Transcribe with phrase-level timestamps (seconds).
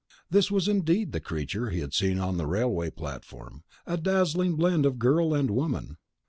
[0.31, 4.83] This was indeed the creature he had seen on the railway platform: a dazzling blend
[4.83, 5.97] of girl and woman.